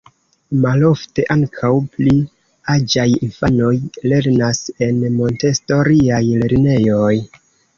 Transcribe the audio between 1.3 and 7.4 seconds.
ankaŭ pli aĝaj infanoj lernas en Montesoriaj lernejoj.